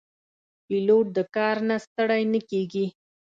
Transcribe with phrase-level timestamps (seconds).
[0.65, 2.85] پیلوټ د کار نه ستړی نه کېږي.